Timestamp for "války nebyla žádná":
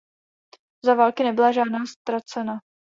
0.93-1.85